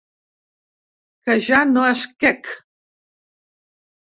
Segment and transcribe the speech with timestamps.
[1.27, 2.51] Que ja no és quec.